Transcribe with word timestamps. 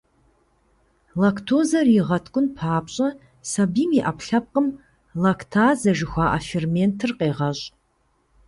Лактозэр 1.21 1.87
игъэткӀун 1.97 2.47
папщӀэ, 2.57 3.07
сабийм 3.49 3.91
и 3.99 4.01
Ӏэпкълъэпкъым 4.05 4.67
лактазэ 5.21 5.91
жыхуаӀэ 5.97 6.39
ферментыр 6.47 7.11
къегъэщӀ. 7.17 7.65